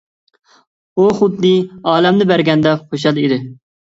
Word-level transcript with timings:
ئۇ 0.95 1.03
خۇددى 1.17 1.51
ئالەمنى 1.91 2.27
بەرگەندەك 2.31 2.81
خۇشال 2.95 3.21
ئىدى. 3.25 3.37